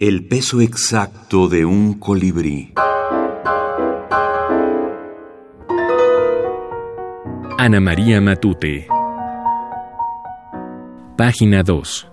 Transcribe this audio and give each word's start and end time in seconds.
El 0.00 0.26
peso 0.26 0.62
exacto 0.62 1.46
de 1.46 1.66
un 1.66 1.98
colibrí. 1.98 2.72
Ana 7.58 7.80
María 7.80 8.18
Matute. 8.22 8.86
Página 11.18 11.62
2. 11.62 12.10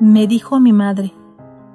Me 0.00 0.26
dijo 0.26 0.58
mi 0.58 0.72
madre, 0.72 1.14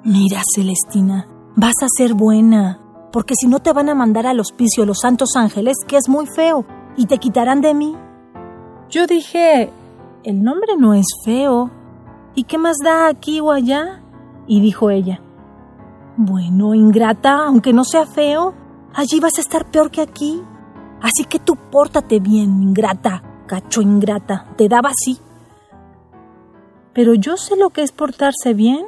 mira 0.04 0.42
Celestina, 0.54 1.28
vas 1.56 1.76
a 1.82 1.86
ser 1.96 2.12
buena, 2.12 2.78
porque 3.10 3.32
si 3.40 3.48
no 3.48 3.60
te 3.60 3.72
van 3.72 3.88
a 3.88 3.94
mandar 3.94 4.26
al 4.26 4.38
hospicio 4.38 4.84
los 4.84 5.00
santos 5.00 5.30
ángeles, 5.34 5.78
que 5.88 5.96
es 5.96 6.10
muy 6.10 6.26
feo, 6.26 6.66
y 6.98 7.06
te 7.06 7.16
quitarán 7.16 7.62
de 7.62 7.72
mí. 7.72 7.96
Yo 8.90 9.06
dije, 9.06 9.70
el 10.24 10.42
nombre 10.42 10.76
no 10.78 10.92
es 10.92 11.06
feo, 11.24 11.70
¿y 12.34 12.44
qué 12.44 12.58
más 12.58 12.76
da 12.82 13.08
aquí 13.08 13.40
o 13.40 13.50
allá? 13.50 14.02
Y 14.46 14.60
dijo 14.60 14.90
ella, 14.90 15.20
bueno, 16.16 16.74
ingrata, 16.74 17.46
aunque 17.46 17.72
no 17.72 17.84
sea 17.84 18.06
feo, 18.06 18.54
allí 18.94 19.20
vas 19.20 19.38
a 19.38 19.40
estar 19.40 19.70
peor 19.70 19.90
que 19.90 20.02
aquí. 20.02 20.42
Así 21.00 21.24
que 21.24 21.38
tú 21.38 21.56
pórtate 21.56 22.20
bien, 22.20 22.62
ingrata, 22.62 23.22
cacho 23.46 23.80
ingrata, 23.80 24.46
te 24.56 24.68
daba 24.68 24.90
así. 24.90 25.18
Pero 26.92 27.14
yo 27.14 27.36
sé 27.36 27.56
lo 27.56 27.70
que 27.70 27.82
es 27.82 27.92
portarse 27.92 28.54
bien. 28.54 28.86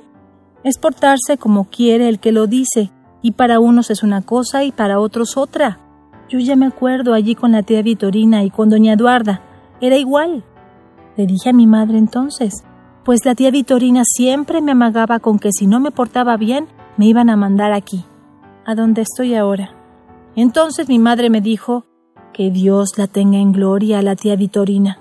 Es 0.64 0.78
portarse 0.78 1.38
como 1.38 1.64
quiere 1.64 2.08
el 2.08 2.20
que 2.20 2.30
lo 2.30 2.46
dice, 2.46 2.92
y 3.20 3.32
para 3.32 3.58
unos 3.58 3.90
es 3.90 4.02
una 4.02 4.22
cosa 4.22 4.62
y 4.62 4.70
para 4.70 5.00
otros 5.00 5.36
otra. 5.36 5.78
Yo 6.28 6.38
ya 6.38 6.54
me 6.54 6.66
acuerdo 6.66 7.14
allí 7.14 7.34
con 7.34 7.52
la 7.52 7.62
tía 7.62 7.82
Vitorina 7.82 8.44
y 8.44 8.50
con 8.50 8.70
doña 8.70 8.92
Eduarda. 8.92 9.40
Era 9.80 9.96
igual. 9.96 10.44
Le 11.16 11.26
dije 11.26 11.50
a 11.50 11.52
mi 11.52 11.66
madre 11.66 11.98
entonces, 11.98 12.64
pues 13.04 13.24
la 13.24 13.34
tía 13.34 13.50
Vitorina 13.50 14.02
siempre 14.04 14.60
me 14.60 14.72
amagaba 14.72 15.18
con 15.18 15.38
que 15.38 15.50
si 15.52 15.66
no 15.66 15.80
me 15.80 15.90
portaba 15.90 16.36
bien, 16.36 16.66
me 16.96 17.06
iban 17.06 17.30
a 17.30 17.36
mandar 17.36 17.72
aquí, 17.72 18.04
a 18.64 18.74
donde 18.74 19.02
estoy 19.02 19.34
ahora. 19.34 19.74
Entonces 20.36 20.88
mi 20.88 20.98
madre 20.98 21.30
me 21.30 21.40
dijo 21.40 21.84
que 22.32 22.50
Dios 22.50 22.96
la 22.96 23.06
tenga 23.06 23.38
en 23.38 23.52
gloria 23.52 23.98
a 23.98 24.02
la 24.02 24.16
tía 24.16 24.36
Vitorina. 24.36 24.98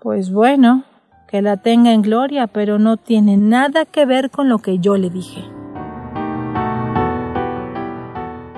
Pues 0.00 0.30
bueno, 0.30 0.84
que 1.28 1.42
la 1.42 1.56
tenga 1.56 1.92
en 1.92 2.02
gloria, 2.02 2.46
pero 2.46 2.78
no 2.78 2.96
tiene 2.96 3.36
nada 3.36 3.86
que 3.86 4.04
ver 4.06 4.30
con 4.30 4.48
lo 4.48 4.58
que 4.58 4.78
yo 4.78 4.96
le 4.96 5.10
dije. 5.10 5.42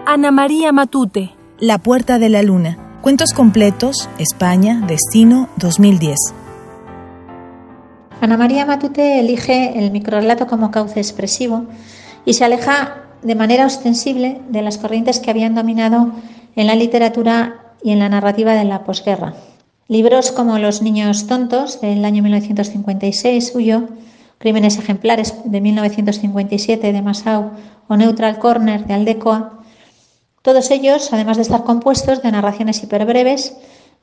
Ana 0.05 0.31
María 0.31 0.73
Matute, 0.73 1.35
La 1.59 1.79
Puerta 1.79 2.19
de 2.19 2.29
la 2.29 2.43
Luna. 2.43 2.79
Cuentos 3.01 3.33
completos, 3.33 4.09
España, 4.19 4.83
Destino, 4.87 5.49
2010. 5.59 6.46
Ana 8.27 8.39
María 8.39 8.67
Matute 8.67 9.21
elige 9.21 9.79
el 9.79 9.93
microrelato 9.93 10.49
como 10.49 10.73
cauce 10.73 10.99
expresivo 10.99 11.67
y 12.25 12.35
se 12.35 12.45
aleja 12.45 13.05
de 13.23 13.37
manera 13.37 13.67
ostensible 13.67 14.41
de 14.49 14.63
las 14.63 14.79
corrientes 14.79 15.21
que 15.21 15.31
habían 15.31 15.55
dominado 15.55 16.11
en 16.57 16.67
la 16.67 16.75
literatura 16.75 17.77
y 17.85 17.93
en 17.93 18.01
la 18.01 18.09
narrativa 18.09 18.55
de 18.55 18.65
la 18.65 18.83
posguerra. 18.83 19.35
Libros 19.87 20.33
como 20.33 20.59
Los 20.59 20.83
niños 20.83 21.29
tontos 21.29 21.81
del 21.81 22.05
año 22.05 22.25
1956 22.25 23.53
suyo, 23.53 23.85
Crímenes 24.39 24.77
ejemplares 24.77 25.33
de 25.45 25.61
1957 25.61 26.93
de 26.93 27.03
Masao 27.03 27.53
o 27.87 27.97
Neutral 27.97 28.41
Corner 28.41 28.87
de 28.87 28.95
Aldecoa, 28.95 29.61
todos 30.43 30.73
ellos, 30.73 31.13
además 31.13 31.37
de 31.37 31.45
estar 31.45 31.63
compuestos 31.63 32.23
de 32.23 32.33
narraciones 32.33 32.83
hiperbreves, 32.83 33.57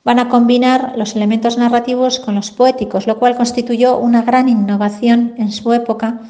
van 0.04 0.18
a 0.18 0.28
combinar 0.28 0.94
los 0.96 1.16
elementos 1.16 1.56
narrativos 1.56 2.20
con 2.20 2.34
los 2.34 2.50
poéticos, 2.50 3.06
lo 3.06 3.18
cual 3.18 3.36
constituyó 3.36 3.98
una 3.98 4.22
gran 4.22 4.48
innovación 4.48 5.34
en 5.38 5.50
su 5.50 5.72
época 5.72 6.20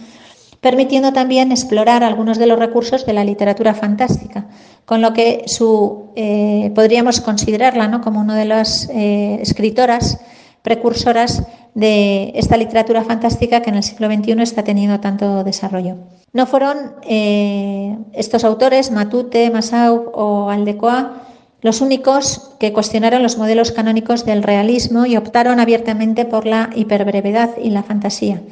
permitiendo 0.64 1.12
también 1.12 1.52
explorar 1.52 2.02
algunos 2.02 2.38
de 2.38 2.46
los 2.46 2.58
recursos 2.58 3.04
de 3.04 3.12
la 3.12 3.22
literatura 3.22 3.74
fantástica, 3.74 4.46
con 4.86 5.02
lo 5.02 5.12
que 5.12 5.44
su, 5.46 6.06
eh, 6.16 6.72
podríamos 6.74 7.20
considerarla 7.20 7.86
¿no? 7.86 8.00
como 8.00 8.20
una 8.20 8.34
de 8.34 8.46
las 8.46 8.88
eh, 8.88 9.40
escritoras 9.42 10.18
precursoras 10.62 11.42
de 11.74 12.32
esta 12.34 12.56
literatura 12.56 13.04
fantástica 13.04 13.60
que 13.60 13.68
en 13.68 13.76
el 13.76 13.82
siglo 13.82 14.06
XXI 14.06 14.40
está 14.40 14.64
teniendo 14.64 15.00
tanto 15.00 15.44
desarrollo. 15.44 15.96
No 16.32 16.46
fueron 16.46 16.94
eh, 17.02 17.98
estos 18.14 18.42
autores, 18.42 18.90
Matute, 18.90 19.50
Masau 19.50 20.12
o 20.14 20.48
Aldecoa, 20.48 21.24
los 21.64 21.80
únicos 21.80 22.50
que 22.60 22.74
cuestionaron 22.74 23.22
los 23.22 23.38
modelos 23.38 23.72
canónicos 23.72 24.26
del 24.26 24.42
realismo 24.42 25.06
y 25.06 25.16
optaron 25.16 25.60
abiertamente 25.60 26.26
por 26.26 26.44
la 26.44 26.68
hiperbrevedad 26.76 27.56
y 27.56 27.70
la 27.70 27.82
fantasía. 27.82 28.42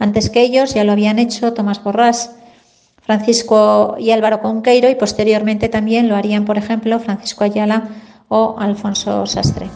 Antes 0.00 0.30
que 0.30 0.42
ellos 0.42 0.74
ya 0.74 0.82
lo 0.82 0.90
habían 0.90 1.20
hecho 1.20 1.52
Tomás 1.52 1.82
Borrás, 1.82 2.34
Francisco 3.02 3.94
y 4.00 4.10
Álvaro 4.10 4.40
Conqueiro 4.40 4.90
y 4.90 4.96
posteriormente 4.96 5.68
también 5.68 6.08
lo 6.08 6.16
harían, 6.16 6.44
por 6.44 6.58
ejemplo, 6.58 6.98
Francisco 6.98 7.44
Ayala 7.44 7.88
o 8.26 8.56
Alfonso 8.58 9.26
Sastre. 9.26 9.68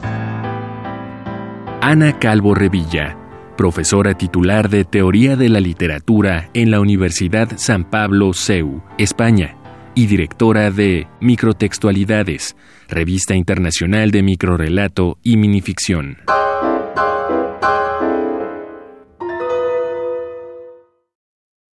Ana 1.80 2.18
Calvo 2.18 2.56
Revilla, 2.56 3.16
profesora 3.56 4.14
titular 4.14 4.68
de 4.68 4.84
Teoría 4.84 5.36
de 5.36 5.48
la 5.48 5.60
Literatura 5.60 6.50
en 6.54 6.72
la 6.72 6.80
Universidad 6.80 7.50
San 7.54 7.88
Pablo 7.88 8.32
CEU, 8.34 8.82
España, 8.98 9.59
y 9.94 10.06
directora 10.06 10.70
de 10.70 11.06
Microtextualidades, 11.20 12.56
revista 12.88 13.34
internacional 13.34 14.10
de 14.10 14.22
microrelato 14.22 15.18
y 15.22 15.36
minificción. 15.36 16.18